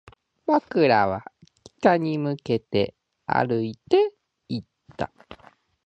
[0.47, 1.23] 僕らは
[1.77, 2.95] 北に向けて
[3.27, 4.15] 歩いて
[4.47, 4.63] いっ
[4.97, 5.11] た